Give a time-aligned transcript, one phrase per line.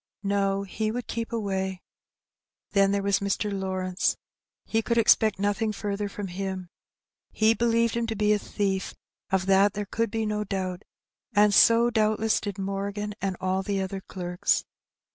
[0.23, 1.83] No, he would keep away.
[2.71, 3.53] Then there was Mr.
[3.53, 4.17] Lawrence;
[4.65, 6.69] he could expect nothing further from him.
[7.29, 8.95] He believed him to be a thief,
[9.29, 10.81] of that there could be no doubt,
[11.35, 14.65] and so doubtless did Morgan and all the other clerks.